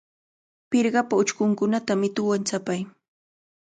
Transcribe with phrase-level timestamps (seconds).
[0.69, 2.81] Pirqapa uchkunkunata mituwan chapay.